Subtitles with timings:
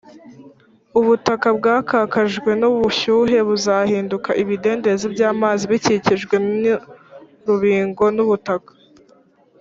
[0.99, 6.63] Ubutaka bwakakajwe n ubushyuhe buzahinduka ibidendezi by amazi bikikijwe n
[7.43, 8.71] urubingo n ubutaka